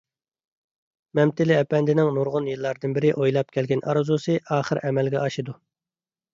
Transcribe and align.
مەمتىلى 1.19 1.57
ئەپەندىنىڭ 1.57 2.09
نۇرغۇن 2.17 2.49
يىللاردىن 2.53 2.97
بېرى 2.97 3.13
ئويلاپ 3.19 3.55
كەلگەن 3.59 3.87
ئارزۇسى 3.93 4.41
ئاخىر 4.59 4.85
ئەمەلگە 4.89 5.25
ئاشىدۇ. 5.25 5.61